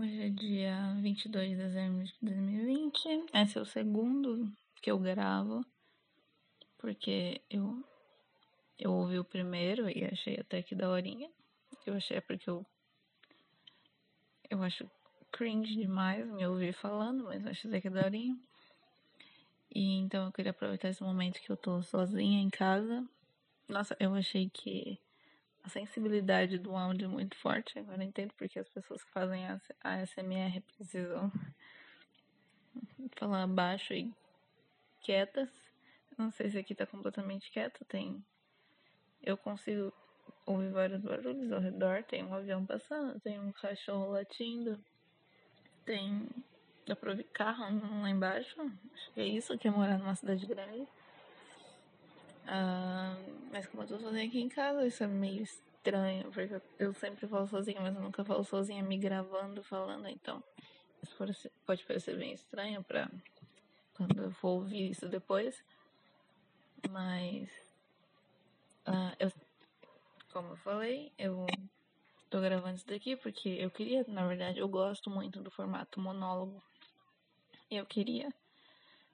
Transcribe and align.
Hoje 0.00 0.22
é 0.22 0.28
dia 0.28 0.94
22 1.02 1.50
de 1.50 1.56
dezembro 1.56 2.04
de 2.04 2.14
2020. 2.22 3.26
Esse 3.34 3.58
é 3.58 3.60
o 3.60 3.64
segundo 3.64 4.48
que 4.80 4.92
eu 4.92 4.96
gravo, 4.96 5.66
porque 6.78 7.42
eu, 7.50 7.84
eu 8.78 8.92
ouvi 8.92 9.18
o 9.18 9.24
primeiro 9.24 9.90
e 9.90 10.04
achei 10.04 10.38
até 10.38 10.62
que 10.62 10.76
daorinha. 10.76 11.28
Eu 11.84 11.94
achei 11.94 12.18
é 12.18 12.20
porque 12.20 12.48
eu, 12.48 12.64
eu 14.48 14.62
acho 14.62 14.88
cringe 15.32 15.74
demais 15.74 16.24
me 16.30 16.46
ouvir 16.46 16.74
falando, 16.74 17.24
mas 17.24 17.44
acho 17.44 17.66
até 17.66 17.80
que 17.80 17.90
daorinha. 17.90 18.38
E 19.74 19.96
então 19.96 20.26
eu 20.26 20.32
queria 20.32 20.52
aproveitar 20.52 20.90
esse 20.90 21.02
momento 21.02 21.40
que 21.40 21.50
eu 21.50 21.56
tô 21.56 21.82
sozinha 21.82 22.40
em 22.40 22.50
casa. 22.50 23.04
Nossa, 23.68 23.96
eu 23.98 24.14
achei 24.14 24.48
que 24.48 24.96
a 25.68 25.70
sensibilidade 25.70 26.58
do 26.58 26.74
áudio 26.74 27.04
é 27.04 27.08
muito 27.08 27.36
forte. 27.36 27.78
Agora 27.78 28.02
entendo 28.02 28.32
porque 28.38 28.58
as 28.58 28.68
pessoas 28.70 29.04
que 29.04 29.12
fazem 29.12 29.46
a 29.46 29.60
ASMR 29.84 30.60
precisam 30.62 31.30
falar 33.16 33.46
baixo 33.46 33.92
e 33.92 34.10
quietas. 35.02 35.50
Não 36.16 36.30
sei 36.32 36.48
se 36.48 36.58
aqui 36.58 36.74
tá 36.74 36.86
completamente 36.86 37.50
quieto. 37.50 37.84
Tem. 37.84 38.24
Eu 39.22 39.36
consigo 39.36 39.92
ouvir 40.46 40.70
vários 40.70 41.02
barulhos 41.02 41.52
ao 41.52 41.60
redor. 41.60 42.02
Tem 42.02 42.24
um 42.24 42.34
avião 42.34 42.64
passando, 42.64 43.20
tem 43.20 43.38
um 43.38 43.52
cachorro 43.52 44.12
latindo, 44.12 44.82
tem. 45.84 46.26
Dá 46.86 46.96
pra 46.96 47.10
ouvir 47.10 47.24
carro 47.24 47.62
lá 48.00 48.08
embaixo. 48.08 48.58
Acho 48.94 49.12
que 49.12 49.20
é 49.20 49.26
isso 49.26 49.58
que 49.58 49.68
é 49.68 49.70
morar 49.70 49.98
numa 49.98 50.14
cidade 50.14 50.46
grande. 50.46 50.88
Uh, 52.48 52.97
mas 53.58 53.66
como 53.66 53.82
eu 53.82 53.88
tô 53.88 53.98
sozinha 53.98 54.24
aqui 54.24 54.40
em 54.40 54.48
casa, 54.48 54.86
isso 54.86 55.02
é 55.02 55.08
meio 55.08 55.42
estranho, 55.42 56.30
porque 56.30 56.62
eu 56.78 56.94
sempre 56.94 57.26
falo 57.26 57.44
sozinha, 57.48 57.80
mas 57.80 57.92
eu 57.92 58.00
nunca 58.00 58.24
falo 58.24 58.44
sozinha 58.44 58.84
me 58.84 58.96
gravando 58.96 59.64
falando, 59.64 60.06
então 60.06 60.40
isso 61.02 61.50
pode 61.66 61.84
parecer 61.84 62.16
bem 62.16 62.32
estranho 62.32 62.84
pra 62.84 63.10
quando 63.96 64.22
eu 64.22 64.30
for 64.30 64.50
ouvir 64.50 64.90
isso 64.90 65.08
depois. 65.08 65.60
Mas 66.88 67.50
uh, 68.86 69.16
eu, 69.18 69.32
como 70.32 70.50
eu 70.50 70.56
falei, 70.58 71.12
eu 71.18 71.44
tô 72.30 72.40
gravando 72.40 72.76
isso 72.76 72.86
daqui 72.86 73.16
porque 73.16 73.48
eu 73.48 73.72
queria, 73.72 74.04
na 74.06 74.24
verdade, 74.24 74.60
eu 74.60 74.68
gosto 74.68 75.10
muito 75.10 75.42
do 75.42 75.50
formato 75.50 76.00
monólogo. 76.00 76.62
Eu 77.68 77.84
queria 77.84 78.32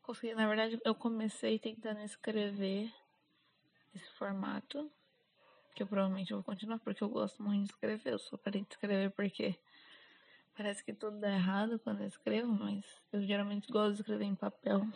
conseguir, 0.00 0.36
na 0.36 0.46
verdade, 0.46 0.80
eu 0.84 0.94
comecei 0.94 1.58
tentando 1.58 2.02
escrever 2.02 2.88
esse 3.98 4.10
formato, 4.12 4.90
que 5.74 5.82
eu 5.82 5.86
provavelmente 5.86 6.32
vou 6.32 6.42
continuar 6.42 6.78
porque 6.78 7.02
eu 7.02 7.08
gosto 7.08 7.42
muito 7.42 7.64
de 7.64 7.70
escrever. 7.72 8.12
Eu 8.12 8.18
só 8.18 8.36
parei 8.36 8.62
de 8.62 8.68
escrever 8.70 9.10
porque 9.10 9.56
parece 10.56 10.84
que 10.84 10.92
tudo 10.92 11.18
dá 11.18 11.32
errado 11.32 11.78
quando 11.78 12.00
eu 12.00 12.06
escrevo, 12.06 12.52
mas 12.52 12.84
eu 13.12 13.22
geralmente 13.22 13.70
gosto 13.70 13.94
de 13.94 14.00
escrever 14.00 14.24
em 14.24 14.34
papel, 14.34 14.86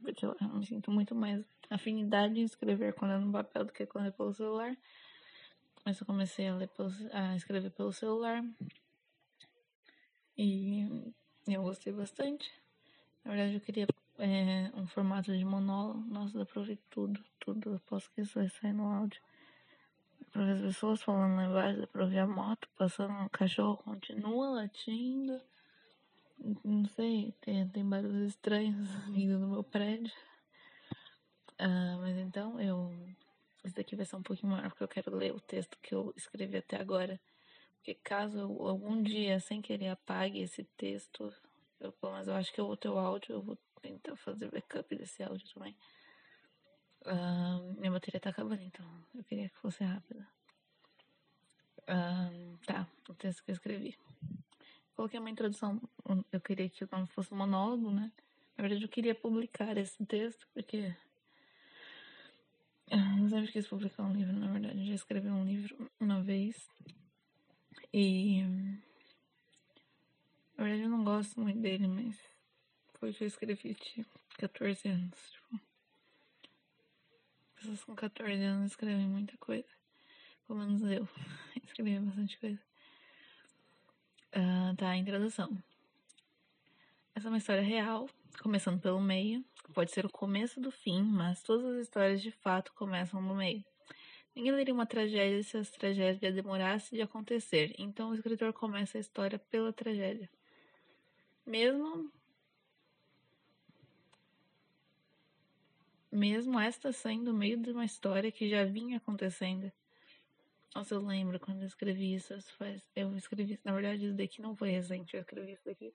porque 0.00 0.24
eu, 0.24 0.36
me 0.52 0.64
sinto 0.64 0.90
muito 0.90 1.14
mais 1.14 1.44
afinidade 1.68 2.38
em 2.38 2.44
escrever 2.44 2.94
quando 2.94 3.12
é 3.12 3.18
no 3.18 3.32
papel 3.32 3.64
do 3.64 3.72
que 3.72 3.86
quando 3.86 4.08
é 4.08 4.10
pelo 4.10 4.32
celular. 4.32 4.76
Mas 5.84 5.98
eu 5.98 6.06
comecei 6.06 6.48
a, 6.48 6.68
pelo, 6.68 6.90
a 7.12 7.34
escrever 7.34 7.70
pelo 7.70 7.92
celular 7.92 8.44
e 10.36 11.12
eu 11.46 11.62
gostei 11.62 11.92
bastante. 11.92 12.50
Na 13.24 13.32
verdade, 13.32 13.54
eu 13.54 13.60
queria 13.60 13.86
é, 14.20 14.70
um 14.74 14.86
formato 14.86 15.36
de 15.36 15.44
monólogo. 15.44 16.00
Nossa, 16.00 16.38
dá 16.38 16.44
pra 16.44 16.60
ouvir 16.60 16.78
tudo, 16.90 17.24
tudo. 17.38 17.72
Eu 17.72 17.80
posso 17.80 18.10
que 18.12 18.20
isso 18.20 18.38
vai 18.38 18.48
sair 18.48 18.72
no 18.72 18.84
áudio. 18.84 19.20
Dá 20.20 20.26
pra 20.30 20.44
ver 20.44 20.52
as 20.52 20.60
pessoas 20.60 21.02
falando 21.02 21.36
lá 21.36 21.44
embaixo, 21.46 21.80
dá 21.80 21.86
pra 21.86 22.04
ouvir 22.04 22.18
a 22.18 22.26
moto 22.26 22.68
passando, 22.76 23.24
o 23.24 23.30
cachorro 23.30 23.76
continua 23.78 24.50
latindo. 24.50 25.40
Não 26.64 26.86
sei, 26.86 27.34
tem, 27.40 27.68
tem 27.68 27.88
barulhos 27.88 28.28
estranhos 28.28 28.88
vindo 29.12 29.38
do 29.38 29.48
meu 29.48 29.64
prédio. 29.64 30.12
Ah, 31.58 31.96
mas 32.00 32.16
então 32.16 32.60
eu. 32.60 32.90
Esse 33.62 33.74
daqui 33.74 33.94
vai 33.94 34.06
ser 34.06 34.16
um 34.16 34.22
pouquinho 34.22 34.52
maior 34.52 34.70
porque 34.70 34.84
eu 34.84 34.88
quero 34.88 35.14
ler 35.14 35.34
o 35.34 35.40
texto 35.40 35.78
que 35.82 35.94
eu 35.94 36.14
escrevi 36.16 36.56
até 36.56 36.80
agora. 36.80 37.20
Porque 37.76 37.94
caso 37.94 38.38
eu, 38.38 38.68
algum 38.68 39.02
dia, 39.02 39.40
sem 39.40 39.60
querer, 39.60 39.88
apague 39.88 40.40
esse 40.40 40.64
texto, 40.76 41.32
eu, 41.80 41.94
mas 42.02 42.28
eu 42.28 42.34
acho 42.34 42.52
que 42.52 42.60
o 42.60 42.66
outro 42.66 42.98
áudio 42.98 43.32
eu 43.34 43.42
vou 43.42 43.58
tentar 43.80 44.16
fazer 44.16 44.50
backup 44.50 44.94
desse 44.96 45.22
áudio 45.22 45.48
também. 45.52 45.76
Uh, 47.02 47.80
minha 47.80 47.90
bateria 47.90 48.20
tá 48.20 48.30
acabando, 48.30 48.62
então 48.62 48.86
eu 49.14 49.24
queria 49.24 49.48
que 49.48 49.56
fosse 49.56 49.82
rápida. 49.82 50.26
Uh, 51.82 52.58
tá, 52.66 52.86
o 53.08 53.14
texto 53.14 53.42
que 53.42 53.50
eu 53.50 53.54
escrevi. 53.54 53.98
Coloquei 54.94 55.18
uma 55.18 55.30
introdução, 55.30 55.80
eu 56.30 56.40
queria 56.40 56.68
que 56.68 56.84
o 56.84 56.88
nome 56.92 57.06
fosse 57.06 57.32
monólogo, 57.32 57.90
né? 57.90 58.12
Na 58.56 58.62
verdade, 58.62 58.84
eu 58.84 58.88
queria 58.90 59.14
publicar 59.14 59.74
esse 59.78 60.04
texto, 60.04 60.46
porque. 60.52 60.94
Eu 62.90 63.28
sempre 63.30 63.50
quis 63.50 63.66
publicar 63.66 64.02
um 64.02 64.12
livro, 64.12 64.34
na 64.34 64.52
verdade. 64.52 64.80
Eu 64.80 64.84
já 64.84 64.94
escrevi 64.94 65.30
um 65.30 65.44
livro 65.44 65.90
uma 65.98 66.22
vez. 66.22 66.68
E. 67.94 68.42
Na 70.54 70.64
verdade, 70.64 70.82
eu 70.82 70.90
não 70.90 71.02
gosto 71.02 71.40
muito 71.40 71.58
dele, 71.60 71.88
mas 71.88 72.20
que 73.08 73.24
eu 73.24 73.26
escrevi 73.26 73.74
de 73.74 74.04
14 74.38 74.88
anos. 74.88 75.30
Tipo, 75.30 75.60
pessoas 77.56 77.84
com 77.84 77.94
14 77.94 78.42
anos 78.42 78.72
escrevem 78.72 79.08
muita 79.08 79.36
coisa. 79.38 79.68
Pelo 80.46 80.58
menos 80.58 80.82
eu 80.82 81.08
escrevi 81.64 81.98
bastante 81.98 82.38
coisa. 82.38 82.60
Uh, 84.34 84.76
tá, 84.76 84.96
introdução. 84.96 85.50
Essa 87.14 87.28
é 87.28 87.30
uma 87.30 87.38
história 87.38 87.62
real, 87.62 88.08
começando 88.42 88.80
pelo 88.80 89.00
meio. 89.00 89.44
Pode 89.74 89.90
ser 89.90 90.04
o 90.04 90.10
começo 90.10 90.60
do 90.60 90.70
fim, 90.70 91.02
mas 91.02 91.42
todas 91.42 91.64
as 91.64 91.82
histórias 91.82 92.20
de 92.20 92.30
fato 92.30 92.72
começam 92.74 93.20
no 93.20 93.34
meio. 93.34 93.64
Ninguém 94.34 94.52
leria 94.52 94.72
uma 94.72 94.86
tragédia 94.86 95.42
se 95.42 95.56
essa 95.56 95.72
tragédia 95.72 96.30
demorasse 96.30 96.94
de 96.94 97.02
acontecer, 97.02 97.74
então 97.78 98.10
o 98.10 98.14
escritor 98.14 98.52
começa 98.52 98.96
a 98.96 99.00
história 99.00 99.38
pela 99.38 99.72
tragédia. 99.72 100.30
Mesmo 101.44 102.10
mesmo 106.10 106.58
esta 106.58 106.92
sendo 106.92 107.32
meio 107.32 107.56
de 107.58 107.70
uma 107.70 107.84
história 107.84 108.32
que 108.32 108.48
já 108.48 108.64
vinha 108.64 108.96
acontecendo. 108.98 109.70
Nossa, 110.74 110.94
eu 110.94 111.00
lembro 111.00 111.40
quando 111.40 111.62
eu 111.62 111.66
escrevi 111.66 112.14
isso, 112.14 112.32
eu 112.94 113.16
escrevi, 113.16 113.58
na 113.64 113.72
verdade 113.72 114.06
isso 114.06 114.14
daqui 114.14 114.40
não 114.40 114.54
foi 114.54 114.70
recente, 114.70 115.14
eu 115.14 115.20
escrevi 115.20 115.52
isso 115.52 115.64
daqui 115.64 115.92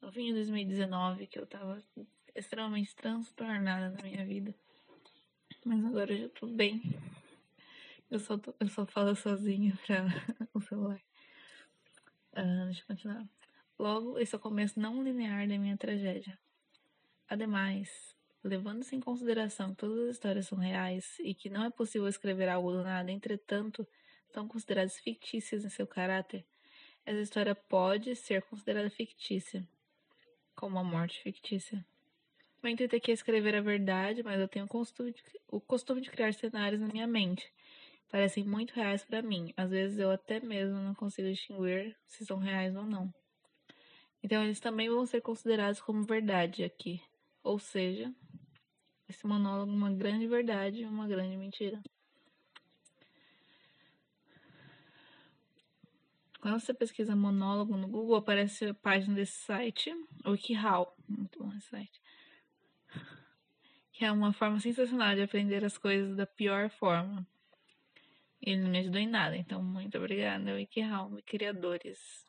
no 0.00 0.12
fim 0.12 0.26
de 0.26 0.34
2019, 0.34 1.26
que 1.26 1.38
eu 1.38 1.46
tava 1.46 1.82
extremamente 2.34 2.94
transtornada 2.94 3.90
na 3.90 4.02
minha 4.02 4.24
vida. 4.24 4.54
Mas 5.64 5.84
agora 5.84 6.12
eu 6.12 6.18
já 6.18 6.28
tô 6.28 6.46
bem. 6.46 6.80
Eu 8.10 8.20
só, 8.20 8.38
tô, 8.38 8.54
eu 8.60 8.68
só 8.68 8.86
falo 8.86 9.14
sozinha 9.16 9.76
pra 9.84 10.06
o 10.54 10.60
celular. 10.60 11.00
Uh, 12.32 12.66
deixa 12.66 12.82
eu 12.82 12.86
continuar. 12.86 13.28
Logo, 13.78 14.18
esse 14.18 14.34
é 14.34 14.38
o 14.38 14.40
começo 14.40 14.78
não 14.78 15.02
linear 15.02 15.48
da 15.48 15.58
minha 15.58 15.76
tragédia. 15.76 16.38
Ademais, 17.28 18.15
Levando-se 18.46 18.94
em 18.94 19.00
consideração 19.00 19.70
que 19.70 19.76
todas 19.76 19.98
as 20.04 20.10
histórias 20.10 20.46
são 20.46 20.58
reais 20.58 21.18
e 21.18 21.34
que 21.34 21.50
não 21.50 21.64
é 21.64 21.70
possível 21.70 22.06
escrever 22.06 22.48
algo 22.48 22.70
do 22.70 22.82
nada, 22.82 23.10
entretanto, 23.10 23.86
são 24.32 24.46
consideradas 24.46 24.98
fictícias 24.98 25.64
em 25.64 25.68
seu 25.68 25.86
caráter, 25.86 26.44
essa 27.06 27.20
história 27.20 27.54
pode 27.54 28.16
ser 28.16 28.42
considerada 28.42 28.90
fictícia, 28.90 29.64
como 30.56 30.76
a 30.76 30.82
morte 30.82 31.22
fictícia. 31.22 31.86
Meu 32.60 32.72
intuito 32.72 32.96
aqui 32.96 33.12
é 33.12 33.14
escrever 33.14 33.54
a 33.54 33.60
verdade, 33.60 34.24
mas 34.24 34.40
eu 34.40 34.48
tenho 34.48 34.64
o 34.64 35.60
costume 35.60 36.00
de, 36.00 36.10
criar 36.10 36.34
cenários 36.34 36.80
na 36.80 36.88
minha 36.88 37.06
mente. 37.06 37.48
Parecem 38.10 38.42
muito 38.42 38.74
reais 38.74 39.04
para 39.04 39.22
mim. 39.22 39.54
Às 39.56 39.70
vezes 39.70 39.98
eu 40.00 40.10
até 40.10 40.40
mesmo 40.40 40.76
não 40.78 40.94
consigo 40.96 41.28
distinguir 41.28 41.96
se 42.06 42.26
são 42.26 42.38
reais 42.38 42.74
ou 42.74 42.84
não. 42.84 43.12
Então 44.20 44.42
eles 44.42 44.58
também 44.58 44.88
vão 44.88 45.06
ser 45.06 45.20
considerados 45.20 45.80
como 45.80 46.02
verdade 46.02 46.64
aqui. 46.64 47.00
Ou 47.40 47.60
seja, 47.60 48.12
esse 49.08 49.26
monólogo 49.26 49.72
uma 49.72 49.92
grande 49.92 50.26
verdade 50.26 50.82
e 50.82 50.86
uma 50.86 51.06
grande 51.06 51.36
mentira. 51.36 51.80
Quando 56.40 56.60
você 56.60 56.72
pesquisa 56.72 57.16
monólogo 57.16 57.76
no 57.76 57.88
Google, 57.88 58.16
aparece 58.16 58.66
a 58.66 58.74
página 58.74 59.16
desse 59.16 59.38
site, 59.38 59.92
WikiHow. 60.24 60.94
Muito 61.08 61.38
bom 61.40 61.52
esse 61.56 61.68
site. 61.68 62.00
Que 63.92 64.04
é 64.04 64.12
uma 64.12 64.32
forma 64.32 64.60
sensacional 64.60 65.14
de 65.14 65.22
aprender 65.22 65.64
as 65.64 65.76
coisas 65.76 66.14
da 66.14 66.26
pior 66.26 66.70
forma. 66.70 67.26
Ele 68.40 68.60
não 68.60 68.70
me 68.70 68.78
ajudou 68.78 69.00
em 69.00 69.08
nada, 69.08 69.36
então 69.36 69.62
muito 69.62 69.98
obrigada, 69.98 70.54
WikiHow, 70.54 71.20
criadores. 71.26 72.24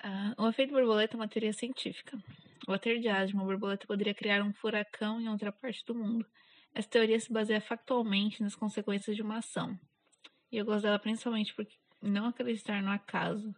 Ah, 0.00 0.34
o 0.36 0.46
efeito 0.48 0.74
borboleta 0.74 1.16
é 1.16 1.18
uma 1.18 1.28
teoria 1.28 1.52
científica. 1.54 2.18
De 2.66 3.34
uma 3.34 3.44
borboleta 3.44 3.86
poderia 3.86 4.14
criar 4.14 4.42
um 4.42 4.52
furacão 4.52 5.20
em 5.20 5.28
outra 5.28 5.52
parte 5.52 5.84
do 5.84 5.94
mundo. 5.94 6.26
Essa 6.74 6.88
teoria 6.88 7.20
se 7.20 7.32
baseia 7.32 7.60
factualmente 7.60 8.42
nas 8.42 8.54
consequências 8.54 9.14
de 9.14 9.22
uma 9.22 9.38
ação. 9.38 9.78
E 10.50 10.56
eu 10.56 10.64
gosto 10.64 10.82
dela 10.84 10.98
principalmente 10.98 11.54
por 11.54 11.66
não 12.00 12.26
acreditar 12.26 12.82
no 12.82 12.90
acaso. 12.90 13.54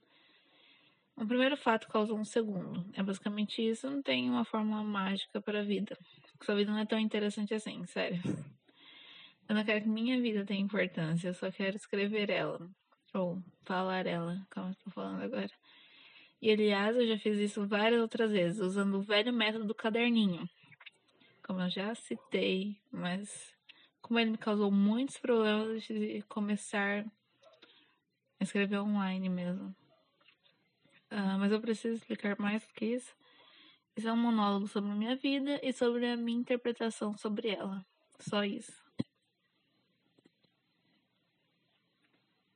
O 1.16 1.24
primeiro 1.24 1.56
fato 1.56 1.88
causou 1.88 2.18
um 2.18 2.24
segundo. 2.24 2.84
É 2.92 3.02
basicamente 3.02 3.66
isso. 3.66 3.88
Não 3.88 4.02
tem 4.02 4.28
uma 4.28 4.44
fórmula 4.44 4.82
mágica 4.82 5.40
para 5.40 5.60
a 5.60 5.64
vida. 5.64 5.96
Sua 6.42 6.54
vida 6.54 6.70
não 6.70 6.78
é 6.78 6.84
tão 6.84 6.98
interessante 6.98 7.54
assim, 7.54 7.86
sério. 7.86 8.20
Eu 9.48 9.54
não 9.54 9.64
quero 9.64 9.82
que 9.82 9.88
minha 9.88 10.20
vida 10.20 10.44
tenha 10.44 10.60
importância. 10.60 11.28
Eu 11.28 11.34
só 11.34 11.50
quero 11.50 11.76
escrever 11.76 12.28
ela. 12.28 12.68
Ou 13.14 13.42
falar 13.64 14.06
ela, 14.06 14.46
como 14.52 14.66
eu 14.66 14.72
estou 14.72 14.92
falando 14.92 15.22
agora. 15.22 15.50
E 16.46 16.52
aliás, 16.52 16.94
eu 16.96 17.04
já 17.08 17.18
fiz 17.18 17.38
isso 17.38 17.66
várias 17.66 18.00
outras 18.00 18.30
vezes, 18.30 18.60
usando 18.60 18.98
o 18.98 19.02
velho 19.02 19.32
método 19.32 19.64
do 19.64 19.74
caderninho. 19.74 20.48
Como 21.44 21.60
eu 21.60 21.68
já 21.68 21.92
citei, 21.96 22.80
mas 22.88 23.52
como 24.00 24.20
ele 24.20 24.30
me 24.30 24.38
causou 24.38 24.70
muitos 24.70 25.18
problemas 25.18 25.82
de 25.82 26.22
começar 26.28 27.04
a 28.38 28.44
escrever 28.44 28.78
online 28.78 29.28
mesmo. 29.28 29.74
Uh, 31.10 31.36
mas 31.36 31.50
eu 31.50 31.60
preciso 31.60 31.96
explicar 31.96 32.38
mais 32.38 32.62
do 32.62 32.72
que 32.74 32.94
isso. 32.94 33.12
Isso 33.96 34.08
é 34.08 34.12
um 34.12 34.16
monólogo 34.16 34.68
sobre 34.68 34.92
a 34.92 34.94
minha 34.94 35.16
vida 35.16 35.58
e 35.64 35.72
sobre 35.72 36.06
a 36.06 36.16
minha 36.16 36.38
interpretação 36.38 37.16
sobre 37.18 37.48
ela. 37.48 37.84
Só 38.20 38.44
isso. 38.44 38.85